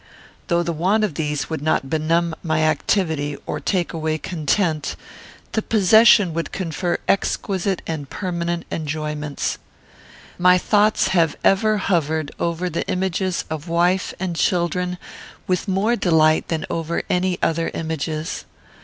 Though 0.47 0.63
the 0.63 0.73
want 0.73 1.03
of 1.03 1.13
these 1.13 1.47
would 1.47 1.61
not 1.61 1.87
benumb 1.87 2.33
my 2.41 2.61
activity, 2.63 3.37
or 3.45 3.59
take 3.59 3.93
away 3.93 4.17
content, 4.17 4.95
the 5.51 5.61
possession 5.61 6.33
would 6.33 6.51
confer 6.51 6.97
exquisite 7.07 7.83
and 7.85 8.09
permanent 8.09 8.65
enjoyments. 8.71 9.59
My 10.39 10.57
thoughts 10.57 11.09
have 11.09 11.37
ever 11.43 11.77
hovered 11.77 12.31
over 12.39 12.67
the 12.67 12.87
images 12.87 13.45
of 13.47 13.67
wife 13.67 14.11
and 14.19 14.35
children 14.35 14.97
with 15.45 15.67
more 15.67 15.95
delight 15.95 16.47
than 16.47 16.65
over 16.67 17.03
any 17.07 17.37
other 17.43 17.69
images. 17.75 18.45